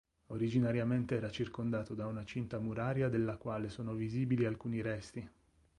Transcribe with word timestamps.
Originariamente 0.29 1.15
era 1.15 1.29
circondato 1.29 1.93
da 1.93 2.07
una 2.07 2.25
cinta 2.25 2.57
muraria 2.57 3.07
della 3.07 3.37
quale 3.37 3.69
sono 3.69 3.93
visibili 3.93 4.45
alcuni 4.45 4.81
resti. 4.81 5.29